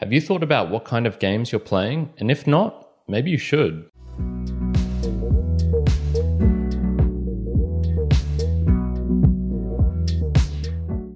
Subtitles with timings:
[0.00, 2.08] Have you thought about what kind of games you're playing?
[2.16, 3.84] And if not, maybe you should.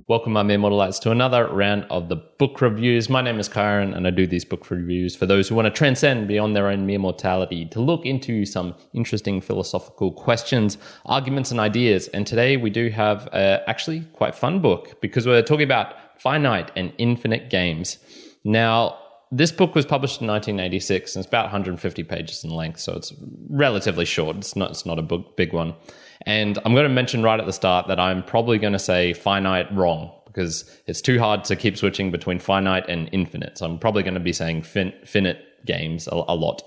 [0.06, 3.08] Welcome, my mere mortalites, to another round of the book reviews.
[3.08, 5.70] My name is Kyrin, and I do these book reviews for those who want to
[5.70, 10.76] transcend beyond their own mere mortality, to look into some interesting philosophical questions,
[11.06, 12.08] arguments, and ideas.
[12.08, 16.70] And today we do have a actually quite fun book because we're talking about finite
[16.76, 17.96] and infinite games.
[18.44, 18.98] Now,
[19.32, 23.12] this book was published in 1986 and it's about 150 pages in length, so it's
[23.48, 24.36] relatively short.
[24.36, 25.74] It's not, it's not a book, big one.
[26.22, 29.12] And I'm going to mention right at the start that I'm probably going to say
[29.12, 33.58] finite wrong because it's too hard to keep switching between finite and infinite.
[33.58, 36.62] So I'm probably going to be saying fin- finite games a, a lot.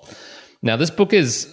[0.61, 1.47] Now, this book is,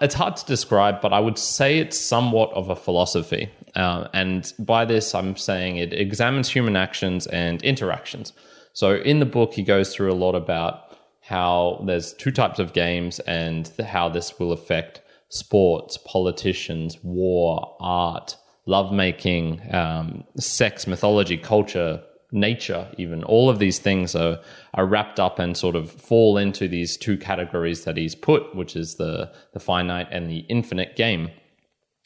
[0.00, 3.50] it's hard to describe, but I would say it's somewhat of a philosophy.
[3.74, 8.32] Uh, and by this, I'm saying it examines human actions and interactions.
[8.78, 12.72] So in the book, he goes through a lot about how there's two types of
[12.72, 18.36] games and how this will affect sports, politicians, war, art,
[18.66, 23.24] lovemaking, um, sex, mythology, culture, nature, even.
[23.24, 24.38] All of these things are,
[24.74, 28.76] are wrapped up and sort of fall into these two categories that he's put, which
[28.76, 31.30] is the, the finite and the infinite game.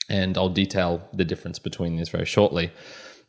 [0.09, 2.73] And I'll detail the difference between these very shortly.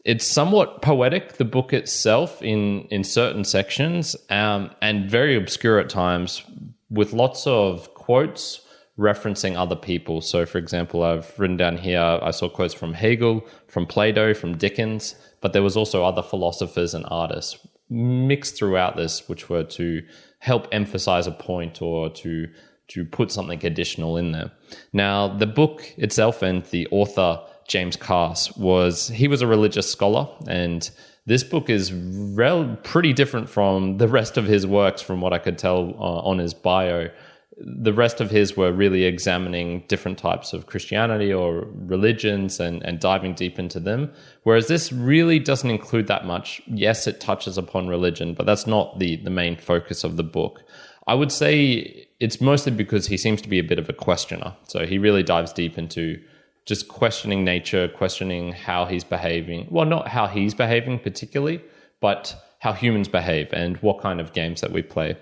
[0.04, 5.90] It's somewhat poetic, the book itself, in, in certain sections, um, and very obscure at
[5.90, 6.44] times,
[6.90, 8.62] with lots of quotes
[9.00, 10.22] referencing other people.
[10.22, 14.58] So, for example, I've written down here, I saw quotes from Hegel, from Plato, from
[14.58, 17.58] Dickens, but there was also other philosophers and artists
[17.90, 20.04] mixed throughout this, which were to
[20.40, 22.48] help emphasize a point or to
[22.90, 24.52] to put something additional in there.
[24.92, 30.28] Now, the book itself and the author James Carse was he was a religious scholar
[30.47, 30.89] and
[31.25, 35.39] this book is rel- pretty different from the rest of his works from what I
[35.39, 37.09] could tell uh, on his bio
[37.58, 42.99] the rest of his were really examining different types of Christianity or religions and, and
[42.99, 44.11] diving deep into them.
[44.43, 46.61] Whereas this really doesn't include that much.
[46.67, 50.64] Yes, it touches upon religion, but that's not the, the main focus of the book.
[51.08, 54.55] I would say it's mostly because he seems to be a bit of a questioner.
[54.67, 56.21] So he really dives deep into
[56.66, 59.68] just questioning nature, questioning how he's behaving.
[59.70, 61.62] Well, not how he's behaving particularly,
[62.00, 65.18] but how humans behave and what kind of games that we play.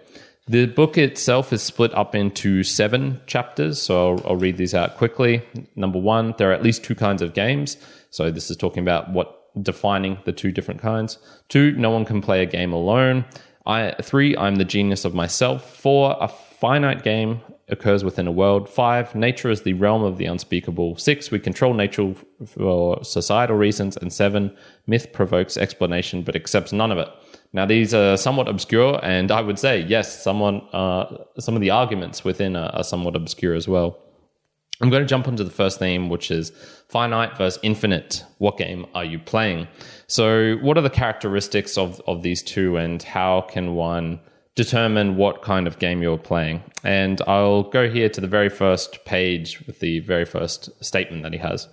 [0.47, 4.97] The book itself is split up into seven chapters, so I'll, I'll, read these out
[4.97, 5.43] quickly.
[5.75, 7.77] Number one, there are at least two kinds of games.
[8.09, 11.17] So this is talking about what defining the two different kinds.
[11.49, 13.25] Two, no one can play a game alone.
[13.65, 15.77] I, three, I'm the genius of myself.
[15.77, 18.69] Four, a finite game occurs within a world.
[18.69, 20.97] Five, nature is the realm of the unspeakable.
[20.97, 22.13] Six, we control nature
[22.45, 23.97] for societal reasons.
[23.97, 24.55] And seven,
[24.87, 27.09] myth provokes explanation but accepts none of it.
[27.53, 31.69] Now, these are somewhat obscure, and I would say, yes, someone, uh, some of the
[31.69, 33.97] arguments within are, are somewhat obscure as well.
[34.81, 36.51] I'm going to jump onto the first theme, which is
[36.89, 38.23] finite versus infinite.
[38.39, 39.67] What game are you playing?
[40.07, 44.21] So, what are the characteristics of, of these two, and how can one
[44.55, 46.63] determine what kind of game you're playing?
[46.83, 51.33] And I'll go here to the very first page with the very first statement that
[51.33, 51.67] he has.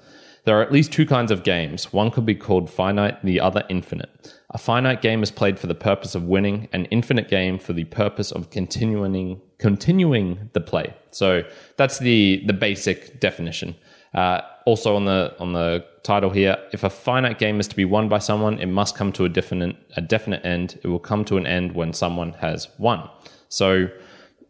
[0.44, 1.92] There are at least two kinds of games.
[1.92, 4.34] One could be called finite, the other infinite.
[4.50, 7.84] A finite game is played for the purpose of winning, an infinite game for the
[7.84, 10.94] purpose of continuing continuing the play.
[11.10, 11.42] So
[11.76, 13.76] that's the the basic definition.
[14.14, 17.84] Uh, also on the on the title here, if a finite game is to be
[17.84, 20.78] won by someone, it must come to a definite a definite end.
[20.82, 23.08] It will come to an end when someone has won.
[23.50, 23.88] So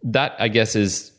[0.05, 1.13] that I guess is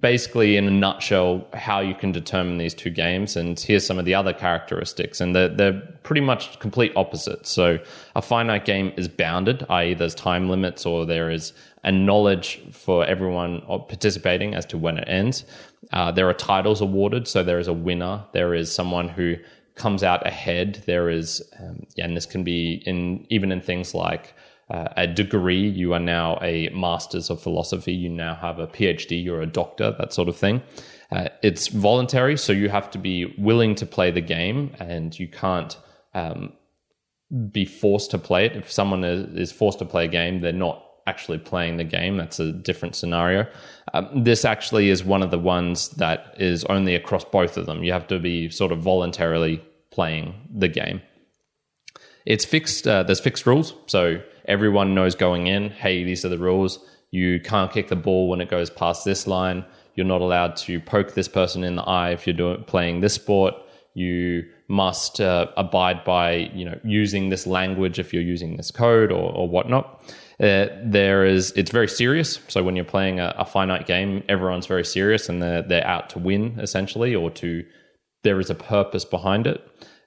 [0.00, 3.36] basically in a nutshell how you can determine these two games.
[3.36, 5.20] And here's some of the other characteristics.
[5.20, 7.50] And they're, they're pretty much complete opposites.
[7.50, 7.78] So
[8.16, 11.52] a finite game is bounded i.e there's time limits or there is
[11.84, 15.44] a knowledge for everyone participating as to when it ends
[15.92, 19.36] uh, there are titles awarded so there is a winner there is someone who
[19.74, 24.34] comes out ahead there is um, and this can be in even in things like
[24.72, 25.68] uh, a degree.
[25.68, 27.92] You are now a master's of philosophy.
[27.92, 29.22] You now have a PhD.
[29.22, 30.62] You're a doctor, that sort of thing.
[31.10, 35.28] Uh, it's voluntary, so you have to be willing to play the game, and you
[35.28, 35.76] can't
[36.14, 36.54] um,
[37.50, 38.56] be forced to play it.
[38.56, 42.16] If someone is forced to play a game, they're not actually playing the game.
[42.16, 43.46] That's a different scenario.
[43.94, 47.82] Um, this actually is one of the ones that is only across both of them.
[47.82, 51.02] You have to be sort of voluntarily playing the game.
[52.24, 52.86] It's fixed.
[52.86, 56.78] Uh, there's fixed rules, so everyone knows going in, hey, these are the rules.
[57.10, 59.64] You can't kick the ball when it goes past this line.
[59.94, 63.14] You're not allowed to poke this person in the eye if you're doing, playing this
[63.14, 63.54] sport.
[63.94, 69.12] You must uh, abide by you know using this language if you're using this code
[69.12, 70.02] or, or whatnot.
[70.40, 72.40] Uh, there is it's very serious.
[72.48, 76.10] So when you're playing a, a, finite game, everyone's very serious and they're they're out
[76.10, 77.64] to win essentially, or to
[78.22, 79.60] there is a purpose behind it.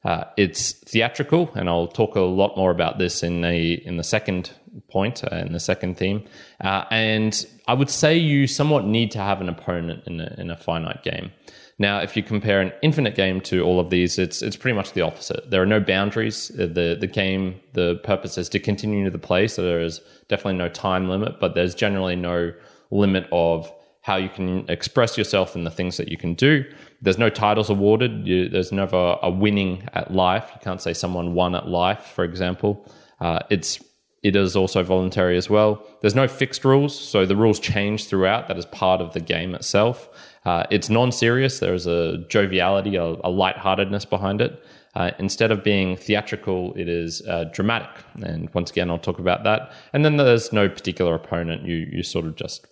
[0.04, 4.04] Uh, it's theatrical, and I'll talk a lot more about this in the in the
[4.04, 4.52] second
[4.90, 6.26] point uh, in the second theme.
[6.64, 10.52] Uh, and I would say you somewhat need to have an opponent in a, in
[10.52, 11.32] a finite game.
[11.77, 14.94] Now, if you compare an infinite game to all of these, it's it's pretty much
[14.94, 15.51] the opposite.
[15.51, 16.48] There are no boundaries.
[16.48, 20.57] The The game, the purpose is to continue to the play, so there is definitely
[20.57, 21.39] no time limit.
[21.39, 22.54] But there's generally no
[22.92, 26.63] limit of how you can express yourself and the things that you can do.
[27.01, 28.27] There's no titles awarded.
[28.27, 30.51] You, there's never a winning at life.
[30.54, 32.86] You can't say someone won at life, for example.
[33.19, 33.83] Uh, it's
[34.25, 35.86] it is also voluntary as well.
[36.01, 38.48] There's no fixed rules, so the rules change throughout.
[38.48, 40.10] That is part of the game itself.
[40.45, 41.60] Uh, it's non-serious.
[41.60, 44.66] There is a joviality, a, a lightheartedness behind it.
[44.95, 48.04] Uh, instead of being theatrical, it is uh, dramatic.
[48.24, 49.72] And once again, I'll talk about that.
[49.94, 51.63] And then there's no particular opponent.
[51.63, 52.66] You you sort of just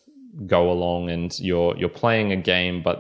[0.48, 2.98] go along and you're you're playing a game, but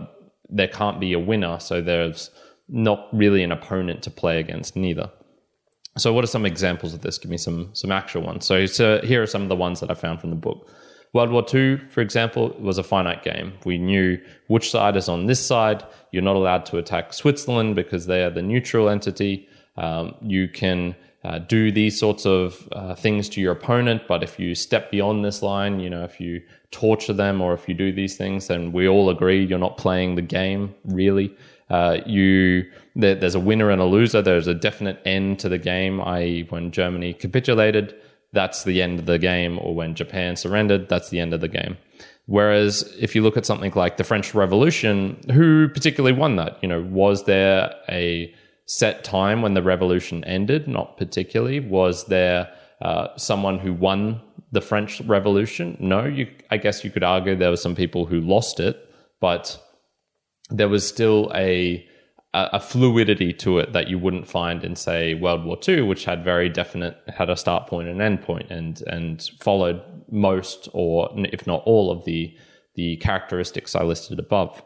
[0.47, 1.59] there can't be a winner.
[1.59, 2.29] So there's
[2.69, 5.09] not really an opponent to play against neither.
[5.98, 7.18] So, what are some examples of this?
[7.18, 8.45] Give me some some actual ones.
[8.45, 10.69] So, so here are some of the ones that I found from the book.
[11.13, 13.54] World War II, for example, was a finite game.
[13.66, 15.84] We knew which side is on this side.
[16.12, 19.48] You're not allowed to attack Switzerland because they are the neutral entity.
[19.78, 24.39] Um, you can uh, do these sorts of uh, things to your opponent, but if
[24.39, 26.42] you step beyond this line, you know, if you
[26.72, 30.16] torture them or if you do these things, then we all agree you're not playing
[30.16, 31.36] the game really.
[31.74, 32.64] Uh, you
[32.96, 34.22] there, there's a winner and a loser.
[34.22, 36.00] There's a definite end to the game.
[36.00, 37.96] I.e., when Germany capitulated,
[38.31, 41.48] that's the end of the game, or when Japan surrendered, that's the end of the
[41.48, 41.78] game.
[42.28, 46.60] Whereas if you look at something like the French Revolution, who particularly won that?
[46.62, 48.34] You know, was there a
[48.68, 50.68] set time when the revolution ended?
[50.68, 51.60] Not particularly.
[51.60, 54.22] Was there uh, someone who won
[54.52, 55.75] the French Revolution?
[55.80, 56.06] No.
[56.06, 58.78] You, I guess you could argue there were some people who lost it,
[59.20, 59.60] but
[60.53, 61.85] there was still a
[62.35, 66.23] a fluidity to it that you wouldn't find in say World War II, which had
[66.23, 71.45] very definite had a start point and end point, and and followed most or if
[71.45, 72.35] not all of the
[72.75, 74.63] the characteristics I listed above.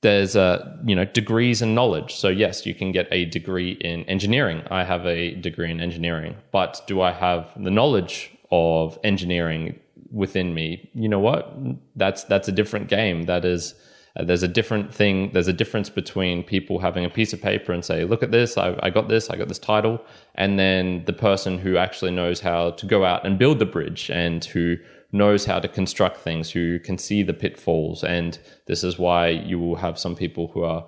[0.00, 2.16] There's uh, you know degrees in knowledge.
[2.16, 4.62] So yes, you can get a degree in engineering.
[4.70, 9.78] I have a degree in engineering, but do I have the knowledge of engineering
[10.10, 10.90] within me?
[10.94, 11.54] You know what?
[11.94, 13.24] That's that's a different game.
[13.26, 13.74] That is
[14.16, 15.30] uh, there's a different thing.
[15.32, 18.58] There's a difference between people having a piece of paper and say, "Look at this!
[18.58, 19.30] I, I, got this!
[19.30, 20.04] I got this title,"
[20.34, 24.10] and then the person who actually knows how to go out and build the bridge
[24.10, 24.76] and who
[25.12, 28.04] knows how to construct things, who can see the pitfalls.
[28.04, 30.86] And this is why you will have some people who are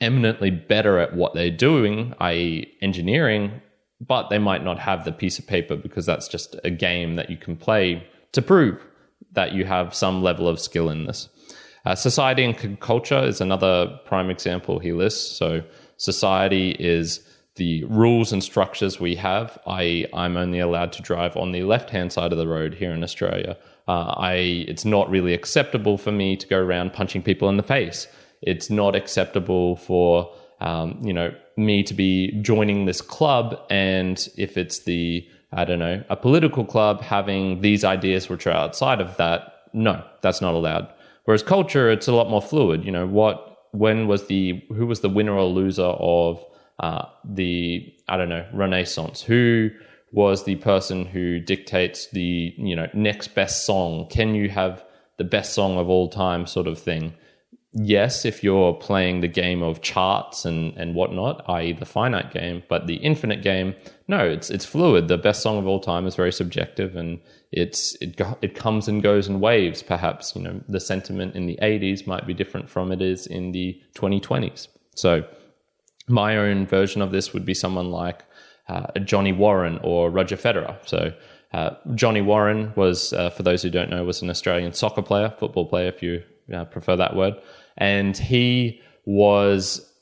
[0.00, 3.62] eminently better at what they're doing, i.e., engineering,
[4.00, 7.30] but they might not have the piece of paper because that's just a game that
[7.30, 8.84] you can play to prove
[9.32, 11.28] that you have some level of skill in this.
[11.86, 15.36] Uh, society and culture is another prime example he lists.
[15.36, 15.62] So,
[15.98, 17.20] society is
[17.54, 19.56] the rules and structures we have.
[19.68, 22.90] I I'm only allowed to drive on the left hand side of the road here
[22.90, 23.56] in Australia.
[23.86, 24.34] Uh, I
[24.66, 28.08] it's not really acceptable for me to go around punching people in the face.
[28.42, 34.56] It's not acceptable for um, you know me to be joining this club, and if
[34.56, 39.16] it's the I don't know a political club having these ideas which are outside of
[39.18, 40.92] that, no, that's not allowed.
[41.26, 42.84] Whereas culture, it's a lot more fluid.
[42.84, 46.44] You know, what, when was the, who was the winner or loser of
[46.80, 49.22] uh, the, I don't know, Renaissance?
[49.22, 49.70] Who
[50.12, 54.08] was the person who dictates the, you know, next best song?
[54.08, 54.84] Can you have
[55.18, 57.14] the best song of all time sort of thing?
[57.76, 62.62] yes, if you're playing the game of charts and, and whatnot, i.e., the finite game,
[62.68, 63.74] but the infinite game,
[64.08, 65.08] no, it's it's fluid.
[65.08, 67.20] The best song of all time is very subjective, and
[67.52, 69.82] it's it it comes and goes in waves.
[69.82, 73.52] Perhaps you know the sentiment in the '80s might be different from it is in
[73.52, 74.68] the 2020s.
[74.94, 75.24] So,
[76.08, 78.24] my own version of this would be someone like
[78.68, 80.76] uh, Johnny Warren or Roger Federer.
[80.86, 81.12] So.
[81.52, 85.32] Uh, Johnny Warren was, uh, for those who don't know, was an Australian soccer player,
[85.38, 86.22] football player, if you
[86.52, 87.34] uh, prefer that word
[87.76, 89.92] and he was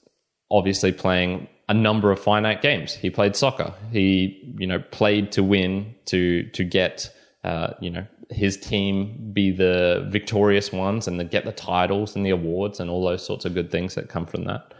[0.50, 2.94] obviously playing a number of finite games.
[2.94, 3.74] He played soccer.
[3.90, 7.10] He, you know, played to win to to get,
[7.42, 12.24] uh, you know, his team be the victorious ones and to get the titles and
[12.24, 14.74] the awards and all those sorts of good things that come from that.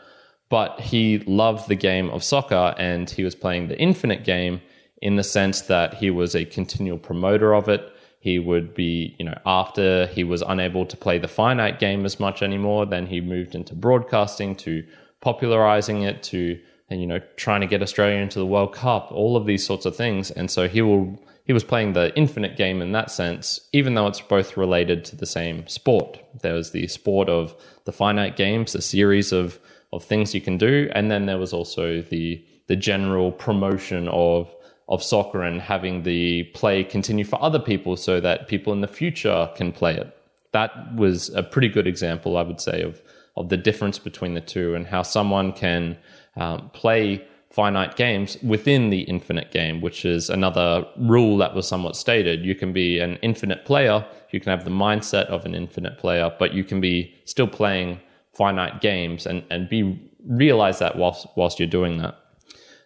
[0.50, 4.61] But he loved the game of soccer and he was playing the infinite game
[5.03, 7.91] in the sense that he was a continual promoter of it
[8.25, 12.19] he would be, you know, after he was unable to play the finite game as
[12.19, 14.83] much anymore, then he moved into broadcasting to
[15.21, 19.37] popularizing it to and you know trying to get Australia into the World Cup, all
[19.37, 20.31] of these sorts of things.
[20.31, 24.07] And so he will he was playing the infinite game in that sense, even though
[24.07, 26.19] it's both related to the same sport.
[26.41, 29.59] There was the sport of the finite games, a series of
[29.93, 34.55] of things you can do, and then there was also the the general promotion of
[34.88, 38.88] of soccer and having the play continue for other people so that people in the
[38.88, 40.14] future can play it.
[40.53, 43.03] That was a pretty good example, I would say, of
[43.37, 45.97] of the difference between the two and how someone can
[46.37, 51.95] um, play finite games within the infinite game, which is another rule that was somewhat
[51.95, 52.45] stated.
[52.45, 56.35] You can be an infinite player, you can have the mindset of an infinite player,
[56.38, 58.00] but you can be still playing
[58.33, 62.19] finite games and, and be realize that whilst whilst you're doing that.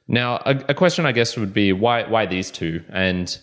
[0.06, 2.84] Now, a, a question I guess would be why why these two?
[2.90, 3.38] And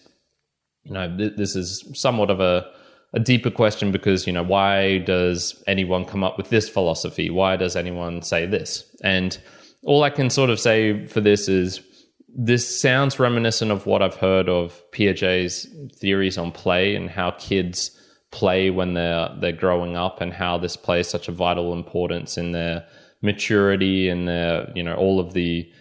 [0.83, 2.69] you know, th- this is somewhat of a
[3.13, 7.29] a deeper question because you know why does anyone come up with this philosophy?
[7.29, 8.83] Why does anyone say this?
[9.03, 9.37] And
[9.85, 11.79] all I can sort of say for this is
[12.27, 17.91] this sounds reminiscent of what I've heard of Piaget's theories on play and how kids
[18.31, 22.51] play when they're they're growing up and how this plays such a vital importance in
[22.51, 22.85] their
[23.21, 25.71] maturity and their you know all of the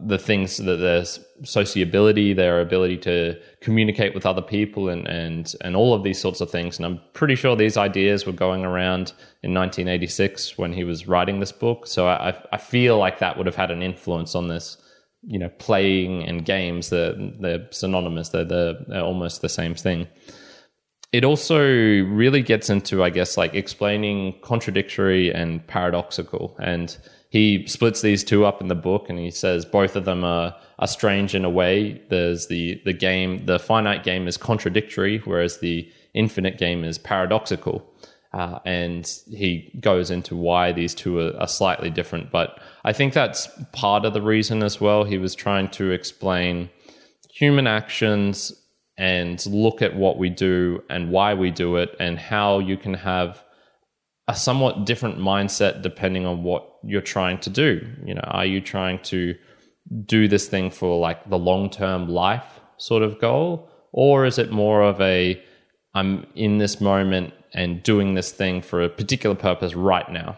[0.00, 1.04] the things that their
[1.44, 6.40] sociability, their ability to communicate with other people, and and and all of these sorts
[6.40, 6.78] of things.
[6.78, 9.12] And I'm pretty sure these ideas were going around
[9.42, 11.86] in 1986 when he was writing this book.
[11.86, 14.78] So I I feel like that would have had an influence on this.
[15.26, 18.30] You know, playing and games they're they're synonymous.
[18.30, 20.06] They're they're, they're almost the same thing.
[21.12, 26.96] It also really gets into, I guess, like explaining contradictory and paradoxical and
[27.34, 30.54] he splits these two up in the book and he says both of them are,
[30.78, 32.00] are strange in a way.
[32.08, 37.92] There's the, the game, the finite game is contradictory, whereas the infinite game is paradoxical.
[38.32, 42.30] Uh, and he goes into why these two are, are, slightly different.
[42.30, 45.02] But I think that's part of the reason as well.
[45.02, 46.70] He was trying to explain
[47.32, 48.52] human actions
[48.96, 52.94] and look at what we do and why we do it and how you can
[52.94, 53.42] have
[54.26, 57.86] a somewhat different mindset depending on what you're trying to do.
[58.04, 59.34] You know, are you trying to
[60.06, 63.70] do this thing for like the long term life sort of goal?
[63.92, 65.42] Or is it more of a,
[65.94, 70.36] I'm in this moment and doing this thing for a particular purpose right now?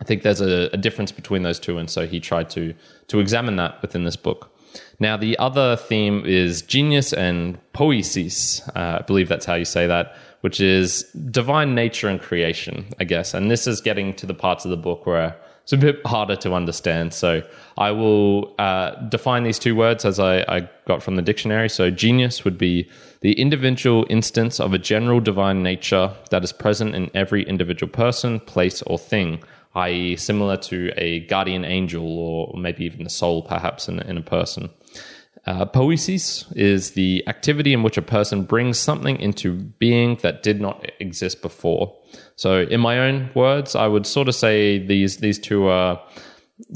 [0.00, 1.78] I think there's a, a difference between those two.
[1.78, 2.74] And so he tried to,
[3.08, 4.50] to examine that within this book.
[4.98, 8.66] Now, the other theme is genius and poiesis.
[8.76, 13.04] Uh, I believe that's how you say that which is divine nature and creation, I
[13.04, 13.32] guess.
[13.32, 16.34] And this is getting to the parts of the book where it's a bit harder
[16.36, 17.14] to understand.
[17.14, 17.42] So
[17.78, 21.68] I will uh, define these two words as I, I got from the dictionary.
[21.68, 22.88] So genius would be
[23.20, 28.40] the individual instance of a general divine nature that is present in every individual person,
[28.40, 29.40] place, or thing,
[29.76, 34.22] i.e., similar to a guardian angel or maybe even a soul, perhaps, in, in a
[34.22, 34.70] person.
[35.44, 40.60] Uh, poiesis is the activity in which a person brings something into being that did
[40.60, 41.96] not exist before.
[42.36, 46.00] So, in my own words, I would sort of say these these two are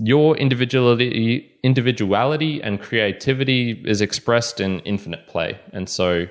[0.02, 6.26] your individuality, individuality and creativity is expressed in infinite play, and so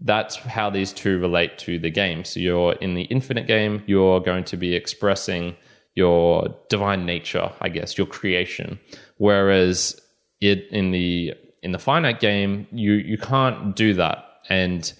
[0.00, 2.24] that's how these two relate to the game.
[2.24, 5.56] So, you're in the infinite game, you're going to be expressing
[5.94, 8.80] your divine nature, I guess, your creation,
[9.18, 10.00] whereas
[10.40, 11.32] it in the
[11.62, 14.24] in the finite game, you you can't do that.
[14.48, 14.92] And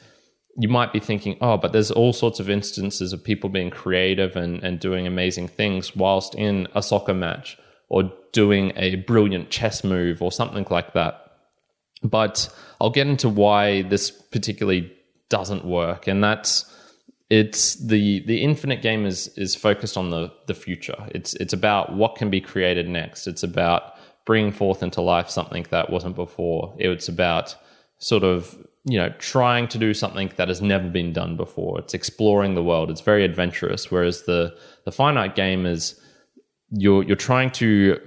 [0.59, 4.37] you might be thinking, oh, but there's all sorts of instances of people being creative
[4.37, 7.59] and, and doing amazing things whilst in a soccer match
[7.89, 11.23] or doing a brilliant chess move or something like that.
[12.03, 12.49] But
[12.81, 14.93] I'll get into why this particularly
[15.29, 16.07] doesn't work.
[16.07, 16.73] And that's
[17.29, 21.09] it's the the infinite game is is focused on the the future.
[21.09, 23.27] It's it's about what can be created next.
[23.27, 23.96] It's about
[24.27, 26.75] bringing forth into life something that wasn't before.
[26.79, 27.57] It's about
[27.99, 28.55] sort of
[28.85, 31.79] you know trying to do something that has never been done before.
[31.79, 32.91] It's exploring the world.
[32.91, 33.91] It's very adventurous.
[33.91, 34.55] Whereas the
[34.85, 35.99] the finite game is
[36.71, 37.99] you're you're trying to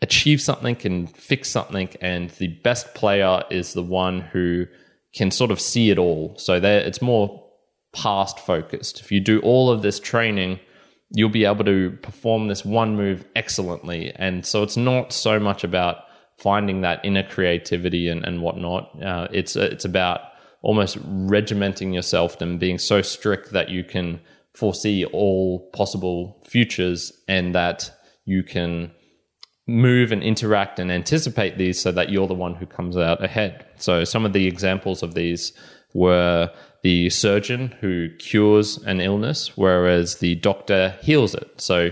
[0.00, 4.66] achieve something and fix something, and the best player is the one who
[5.14, 6.34] can sort of see it all.
[6.38, 7.42] So it's more
[7.92, 9.00] past focused.
[9.00, 10.60] If you do all of this training
[11.14, 14.12] you'll be able to perform this one move excellently.
[14.16, 15.98] And so it's not so much about
[16.36, 18.90] finding that inner creativity and, and whatnot.
[19.02, 20.20] Uh, it's it's about
[20.60, 24.20] almost regimenting yourself and being so strict that you can
[24.54, 27.90] foresee all possible futures and that
[28.24, 28.90] you can
[29.66, 33.66] move and interact and anticipate these so that you're the one who comes out ahead.
[33.76, 35.52] So some of the examples of these
[35.94, 36.50] were
[36.82, 41.50] the surgeon who cures an illness, whereas the doctor heals it.
[41.58, 41.90] So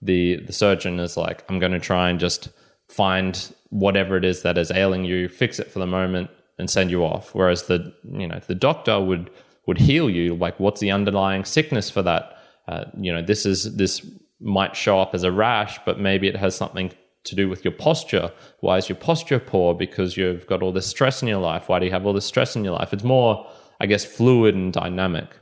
[0.00, 2.48] the the surgeon is like, I'm going to try and just
[2.88, 6.90] find whatever it is that is ailing you, fix it for the moment, and send
[6.90, 7.34] you off.
[7.34, 9.30] Whereas the you know the doctor would
[9.66, 10.34] would heal you.
[10.34, 12.36] Like, what's the underlying sickness for that?
[12.66, 14.04] Uh, you know, this is this
[14.40, 16.92] might show up as a rash, but maybe it has something
[17.24, 18.32] to do with your posture.
[18.60, 19.74] Why is your posture poor?
[19.74, 21.68] Because you've got all this stress in your life.
[21.68, 22.92] Why do you have all this stress in your life?
[22.92, 23.46] It's more,
[23.80, 25.38] I guess, fluid and dynamic.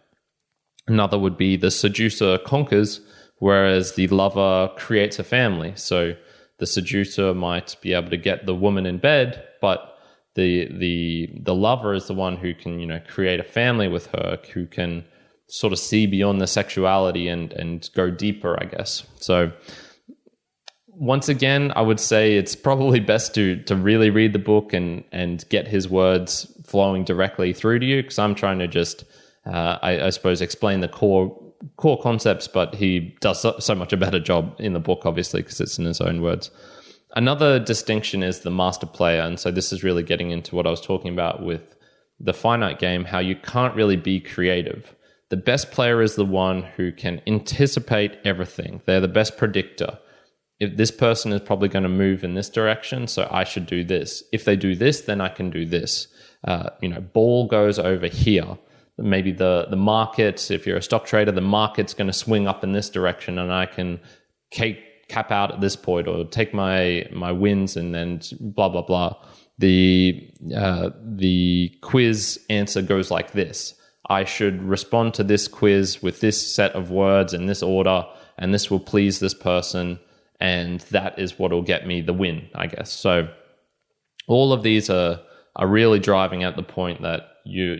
[0.87, 3.01] Another would be the seducer conquers,
[3.39, 5.73] whereas the lover creates a family.
[5.77, 6.15] So
[6.59, 9.99] the seducer might be able to get the woman in bed, but
[10.35, 14.07] the the the lover is the one who can you know create a family with
[14.09, 15.05] her, who can
[15.49, 19.05] sort of see beyond the sexuality and and go deeper, I guess.
[19.17, 19.53] So
[21.01, 25.03] once again, I would say it's probably best to to really read the book and
[25.11, 29.05] and get his words flowing directly through to you because I'm trying to just
[29.47, 31.35] uh, I, I, suppose explain the core
[31.77, 35.41] core concepts, but he does so, so much a better job in the book, obviously,
[35.41, 36.51] because it's in his own words.
[37.17, 40.71] Another distinction is the master player, and so this is really getting into what I
[40.71, 41.75] was talking about with
[42.21, 44.95] the finite game, how you can't really be creative.
[45.31, 48.83] The best player is the one who can anticipate everything.
[48.85, 49.99] They're the best predictor.
[50.61, 53.83] If this person is probably going to move in this direction, so I should do
[53.83, 54.23] this.
[54.33, 56.07] If they do this, then I can do this.
[56.45, 58.59] Uh, you know, ball goes over here
[59.01, 62.63] maybe the the market if you're a stock trader the market's going to swing up
[62.63, 63.99] in this direction and i can
[65.09, 69.15] cap out at this point or take my my wins and then blah blah blah
[69.59, 73.75] the uh, the quiz answer goes like this
[74.09, 78.05] i should respond to this quiz with this set of words in this order
[78.39, 79.99] and this will please this person
[80.41, 83.29] and that is what will get me the win i guess so
[84.27, 85.21] all of these are
[85.57, 87.79] are really driving at the point that you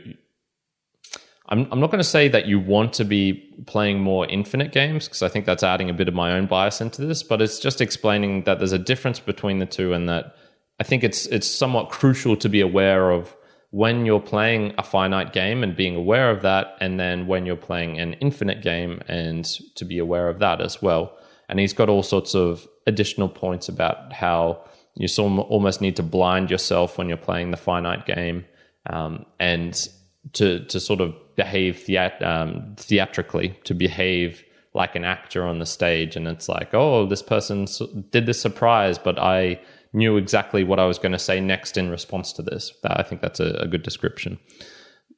[1.51, 3.33] I'm, I'm not going to say that you want to be
[3.67, 6.81] playing more infinite games because I think that's adding a bit of my own bias
[6.81, 10.37] into this, but it's just explaining that there's a difference between the two and that
[10.79, 13.37] I think it's it's somewhat crucial to be aware of
[13.71, 17.57] when you're playing a finite game and being aware of that, and then when you're
[17.57, 19.45] playing an infinite game and
[19.77, 21.17] to be aware of that as well.
[21.51, 26.51] And he's got all sorts of additional points about how you almost need to blind
[26.51, 28.45] yourself when you're playing the finite game,
[28.89, 29.89] um, and
[30.33, 35.67] to to sort of behave theat- um, theatrically, to behave like an actor on the
[35.67, 36.17] stage.
[36.17, 37.67] And it's like, oh, this person
[38.11, 39.61] did this surprise, but I
[39.93, 42.73] knew exactly what I was going to say next in response to this.
[42.85, 44.39] I think that's a, a good description.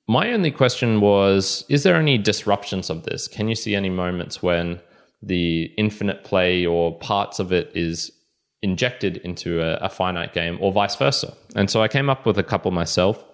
[0.08, 3.28] My only question was Is there any disruptions of this?
[3.28, 4.80] Can you see any moments when
[5.22, 8.10] the infinite play or parts of it is
[8.62, 11.34] injected into a, a finite game or vice versa?
[11.54, 13.24] And so I came up with a couple myself.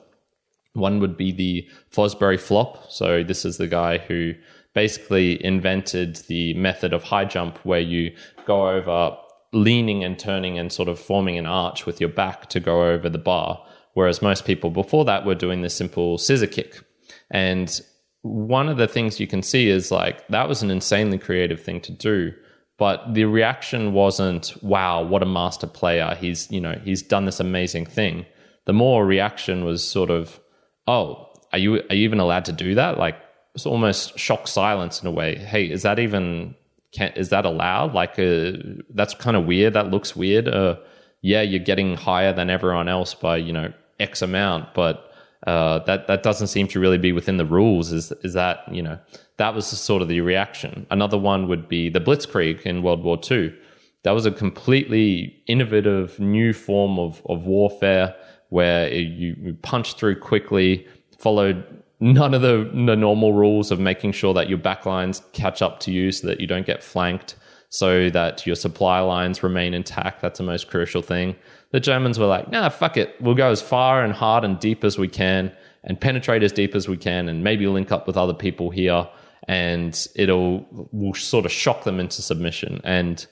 [0.74, 2.90] One would be the Fosbury flop.
[2.90, 4.34] So this is the guy who
[4.74, 8.14] basically invented the method of high jump where you
[8.46, 9.16] go over
[9.52, 13.08] leaning and turning and sort of forming an arch with your back to go over
[13.08, 13.64] the bar.
[13.94, 16.84] Whereas most people before that were doing the simple scissor kick.
[17.30, 17.80] And
[18.22, 21.80] one of the things you can see is like that was an insanely creative thing
[21.82, 22.32] to do.
[22.78, 26.16] But the reaction wasn't, wow, what a master player.
[26.18, 28.24] He's, you know, he's done this amazing thing.
[28.66, 30.38] The more reaction was sort of,
[30.86, 32.98] oh, are you are you even allowed to do that?
[32.98, 33.16] Like
[33.54, 35.36] it's almost shock silence in a way.
[35.36, 36.54] Hey, is that even
[36.92, 37.94] can is that allowed?
[37.94, 38.52] Like uh,
[38.90, 39.74] that's kind of weird.
[39.74, 40.48] That looks weird.
[40.48, 40.76] Uh,
[41.22, 45.07] yeah, you're getting higher than everyone else by you know X amount, but
[45.46, 47.92] uh, that that doesn't seem to really be within the rules.
[47.92, 48.98] Is is that you know
[49.36, 50.86] that was sort of the reaction.
[50.90, 53.54] Another one would be the Blitzkrieg in World War II.
[54.02, 58.14] That was a completely innovative new form of of warfare
[58.50, 60.86] where you, you punch through quickly,
[61.18, 61.64] followed
[62.00, 65.90] none of the, the normal rules of making sure that your backlines catch up to
[65.90, 67.36] you so that you don't get flanked,
[67.68, 70.22] so that your supply lines remain intact.
[70.22, 71.36] That's the most crucial thing.
[71.70, 73.14] The Germans were like, nah, fuck it.
[73.20, 75.52] We'll go as far and hard and deep as we can
[75.84, 79.08] and penetrate as deep as we can and maybe link up with other people here
[79.46, 82.80] and it'll will sort of shock them into submission.
[82.84, 83.26] And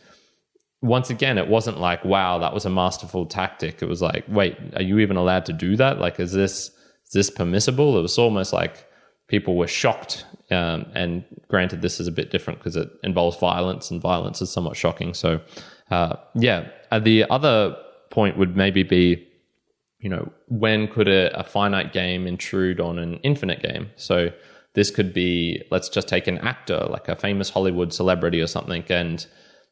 [0.82, 3.82] once again, it wasn't like, wow, that was a masterful tactic.
[3.82, 5.98] It was like, wait, are you even allowed to do that?
[5.98, 6.70] Like, is this
[7.06, 7.98] is this permissible?
[7.98, 8.86] It was almost like
[9.28, 10.24] people were shocked.
[10.50, 14.50] Um, and granted, this is a bit different because it involves violence, and violence is
[14.50, 15.14] somewhat shocking.
[15.14, 15.40] So,
[15.90, 16.68] uh, yeah.
[16.90, 17.76] Uh, the other
[18.16, 19.28] point would maybe be,
[19.98, 23.90] you know, when could a, a finite game intrude on an infinite game?
[23.96, 24.30] So,
[24.74, 28.84] this could be, let's just take an actor, like a famous Hollywood celebrity or something,
[28.90, 29.26] and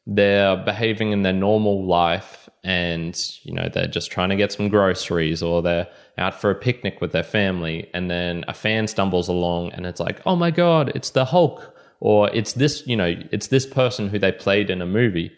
[0.07, 4.69] they're behaving in their normal life and you know they're just trying to get some
[4.69, 9.27] groceries or they're out for a picnic with their family and then a fan stumbles
[9.27, 13.13] along and it's like oh my god it's the hulk or it's this you know
[13.31, 15.31] it's this person who they played in a movie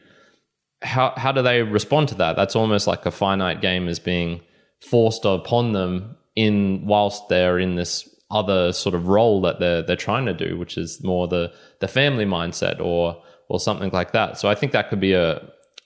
[0.81, 2.35] how how do they respond to that?
[2.35, 4.41] That's almost like a finite game is being
[4.81, 9.95] forced upon them in whilst they're in this other sort of role that they're they're
[9.95, 14.37] trying to do which is more the the family mindset or or something like that.
[14.37, 15.41] So i think that could be a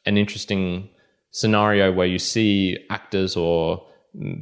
[0.06, 0.90] an interesting
[1.32, 3.86] scenario where you see actors or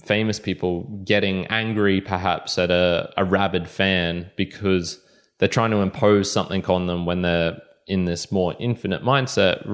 [0.04, 5.00] famous people getting angry perhaps at a, a rabid fan because
[5.38, 9.66] they're trying to impose something on them when they're in this more infinite mindset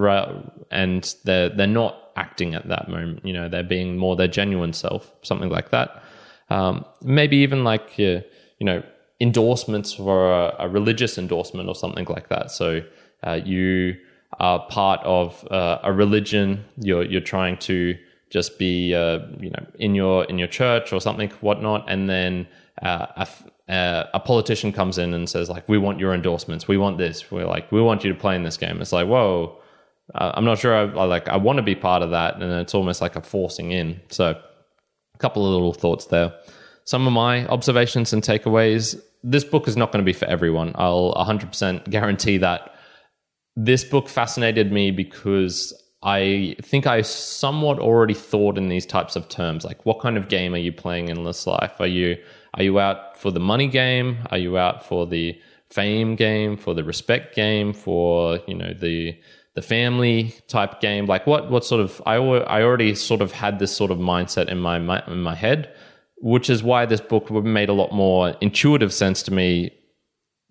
[0.72, 4.74] and they're they're not acting at that moment you know they're being more their genuine
[4.74, 6.02] self something like that.
[6.50, 8.22] Um, maybe even like uh,
[8.60, 8.84] you know
[9.20, 12.52] endorsements for a, a, religious endorsement or something like that.
[12.52, 12.82] So
[13.24, 13.96] uh, you
[14.40, 17.98] are part of uh, a religion you're you're trying to
[18.30, 22.48] just be uh, you know in your in your church or something whatnot, and then
[22.82, 23.26] uh,
[23.68, 26.68] uh, a politician comes in and says like, "We want your endorsements.
[26.68, 27.32] We want this.
[27.32, 29.60] We're like, we want you to play in this game." It's like, whoa.
[30.14, 30.76] Uh, I'm not sure.
[30.76, 31.28] I, I like.
[31.28, 34.02] I want to be part of that, and it's almost like a forcing in.
[34.10, 34.40] So,
[35.16, 36.34] a couple of little thoughts there.
[36.86, 39.02] Some of my observations and takeaways.
[39.24, 40.74] This book is not going to be for everyone.
[40.76, 42.76] I'll 100% guarantee that.
[43.56, 45.74] This book fascinated me because
[46.04, 49.66] I think I somewhat already thought in these types of terms.
[49.66, 51.74] Like, what kind of game are you playing in this life?
[51.80, 52.18] Are you
[52.56, 54.20] are you out for the money game?
[54.32, 55.40] Are you out for the
[55.70, 56.58] fame game?
[56.58, 57.74] For the respect game?
[57.74, 59.18] For you know the
[59.56, 61.06] the family type game?
[61.06, 62.02] Like, what what sort of?
[62.06, 65.74] I I already sort of had this sort of mindset in my in my head,
[66.18, 69.72] which is why this book made a lot more intuitive sense to me.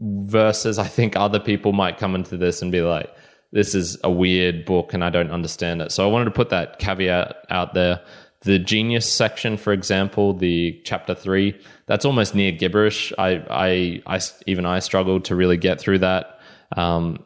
[0.01, 3.09] Versus, I think other people might come into this and be like
[3.53, 5.93] this is a weird book and I don't understand it.
[5.93, 8.01] So I wanted to put that caveat out there.
[8.45, 13.13] The genius section, for example, the chapter three, that's almost near gibberish.
[13.19, 16.39] I, I, I even I struggled to really get through that.
[16.77, 17.25] Um,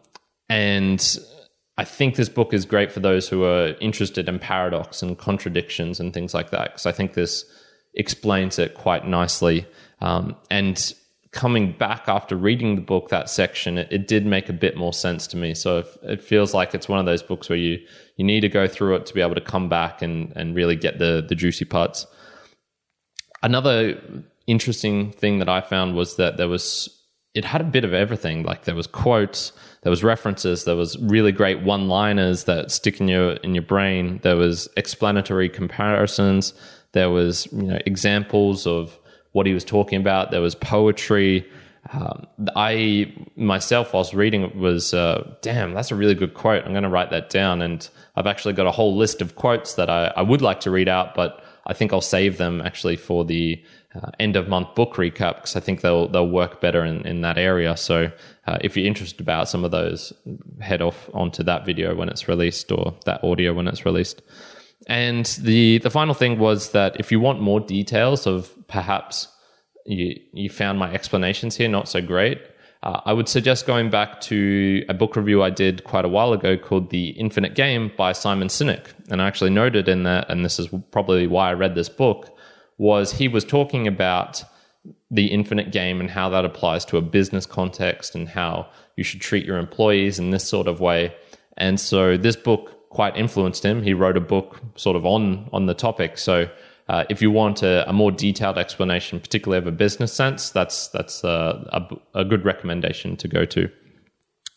[0.48, 1.18] and
[1.76, 6.00] I think this book is great for those who are interested in paradox and contradictions
[6.00, 7.44] and things like that, because I think this
[7.94, 9.66] explains it quite nicely.
[10.00, 10.94] Um, and
[11.32, 14.92] coming back after reading the book, that section, it, it did make a bit more
[14.92, 15.54] sense to me.
[15.54, 17.78] So it feels like it's one of those books where you
[18.18, 20.76] you need to go through it to be able to come back and and really
[20.76, 22.06] get the the juicy parts.
[23.42, 23.98] Another
[24.46, 26.94] interesting thing that I found was that there was
[27.34, 28.42] it had a bit of everything.
[28.42, 29.52] Like there was quotes,
[29.82, 34.18] there was references, there was really great one-liners that stick in your in your brain.
[34.22, 36.52] There was explanatory comparisons.
[36.92, 38.98] There was you know examples of
[39.32, 40.32] what he was talking about.
[40.32, 41.46] There was poetry.
[41.92, 46.64] Um, I myself, whilst reading it, was uh, damn, that's a really good quote.
[46.64, 49.74] I'm going to write that down, and I've actually got a whole list of quotes
[49.74, 52.96] that I, I would like to read out, but I think I'll save them actually
[52.96, 53.62] for the
[53.94, 57.22] uh, end of month book recap because I think they'll they'll work better in, in
[57.22, 57.76] that area.
[57.76, 58.10] So
[58.46, 60.12] uh, if you're interested about some of those,
[60.60, 64.20] head off onto that video when it's released or that audio when it's released.
[64.86, 69.28] And the the final thing was that if you want more details of perhaps
[69.88, 72.40] you you found my explanations here not so great,
[72.82, 76.32] uh, I would suggest going back to a book review I did quite a while
[76.32, 78.92] ago called The Infinite Game by Simon Sinek.
[79.10, 82.36] And I actually noted in that, and this is probably why I read this book,
[82.76, 84.44] was he was talking about
[85.10, 89.20] the infinite game and how that applies to a business context and how you should
[89.20, 91.14] treat your employees in this sort of way.
[91.56, 93.82] And so this book quite influenced him.
[93.82, 96.16] He wrote a book sort of on on the topic.
[96.16, 96.48] So
[96.88, 100.88] uh, if you want a, a, more detailed explanation, particularly of a business sense, that's
[100.88, 103.70] that's uh, a, a good recommendation to go to.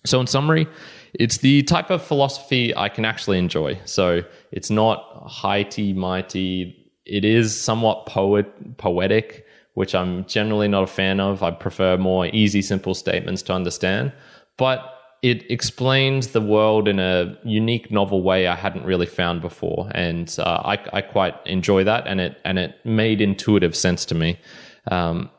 [0.05, 0.67] So, in summary,
[1.13, 3.79] it's the type of philosophy I can actually enjoy.
[3.83, 6.77] So, it's not heighty mighty.
[7.05, 11.43] It is somewhat poet poetic, which I'm generally not a fan of.
[11.43, 14.13] I prefer more easy, simple statements to understand.
[14.57, 19.91] But it explains the world in a unique, novel way I hadn't really found before,
[19.93, 22.07] and uh, I, I, quite enjoy that.
[22.07, 24.39] And it and it made intuitive sense to me.
[24.89, 25.29] Um,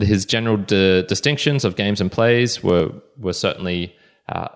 [0.00, 3.96] his general di- distinctions of games and plays were were certainly
[4.28, 4.48] uh,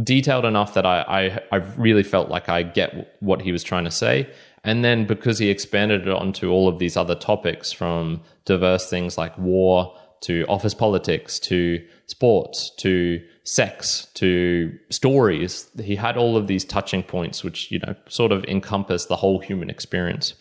[0.00, 3.84] detailed enough that I, I I really felt like I get what he was trying
[3.84, 4.30] to say.
[4.62, 9.18] And then because he expanded it onto all of these other topics, from diverse things
[9.18, 15.68] like war to office politics to sports to sex to stories.
[15.80, 19.38] He had all of these touching points, which you know sort of encompass the whole
[19.38, 20.34] human experience.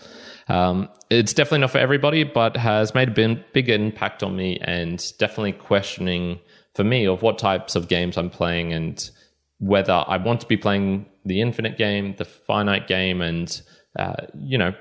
[0.47, 5.03] Um, it's definitely not for everybody, but has made a big, impact on me, and
[5.17, 6.39] definitely questioning
[6.75, 9.09] for me of what types of games I'm playing and
[9.59, 13.61] whether I want to be playing the infinite game, the finite game, and
[13.97, 14.73] uh, you know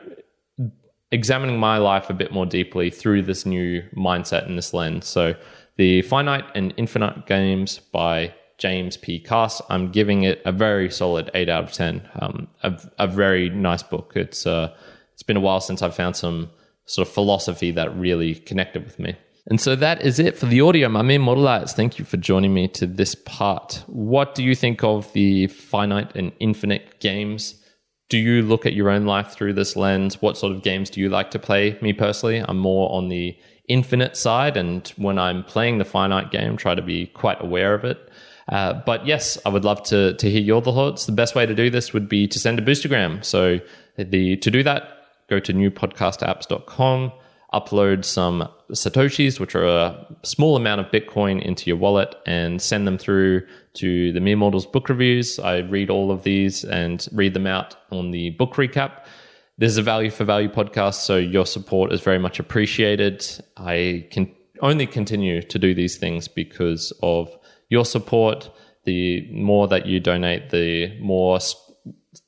[1.13, 5.07] examining my life a bit more deeply through this new mindset and this lens.
[5.07, 5.35] So
[5.77, 9.19] The Finite and Infinite Games by James P.
[9.19, 9.61] Carse.
[9.69, 12.09] I'm giving it a very solid 8 out of 10.
[12.21, 14.13] Um, a, a, very nice book.
[14.15, 14.75] It's, uh,
[15.13, 16.51] it's been a while since I've found some
[16.87, 19.17] sort of philosophy that really connected with me.
[19.47, 20.89] And so that is it for the audio.
[20.89, 23.83] My mere mortalites, thank you for joining me to this part.
[23.87, 27.61] What do you think of the finite and infinite games?
[28.09, 30.23] Do you look at your own life through this lens?
[30.23, 31.79] What sort of games do you like to play?
[31.83, 33.37] Me personally, I'm more on the
[33.69, 37.85] infinite side, and when I'm playing the finite game, try to be quite aware of
[37.85, 38.11] it.
[38.49, 41.07] Uh, but yes, I would love to to hear your thoughts.
[41.07, 43.25] The best way to do this would be to send a boostergram.
[43.25, 43.61] So
[43.97, 47.13] the to do that, go to newpodcastapps.com,
[47.55, 52.87] upload some satoshis, which are a small amount of Bitcoin, into your wallet, and send
[52.87, 55.39] them through to the Mere Mortals book reviews.
[55.39, 59.07] I read all of these and read them out on the book recap.
[59.57, 63.25] This is a value for value podcast, so your support is very much appreciated.
[63.57, 67.37] I can only continue to do these things because of
[67.69, 68.51] your support.
[68.85, 71.39] The more that you donate, the more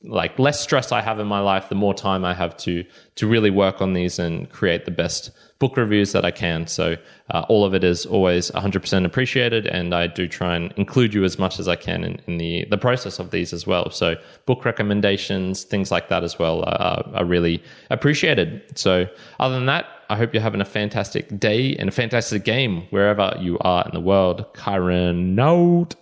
[0.03, 2.83] like less stress I have in my life, the more time I have to
[3.15, 6.67] to really work on these and create the best book reviews that I can.
[6.67, 6.97] So
[7.31, 11.23] uh, all of it is always 100% appreciated, and I do try and include you
[11.23, 13.89] as much as I can in, in the the process of these as well.
[13.89, 18.63] So book recommendations, things like that as well, are, are really appreciated.
[18.75, 19.07] So
[19.39, 23.35] other than that, I hope you're having a fantastic day and a fantastic game wherever
[23.39, 24.45] you are in the world.
[24.53, 25.95] Kyrin, note.